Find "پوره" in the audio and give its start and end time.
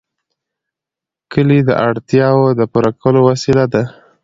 2.71-2.91